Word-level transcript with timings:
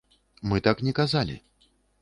Мы 0.53 0.63
так 0.69 0.81
не 0.89 0.95
казалі. 1.01 1.37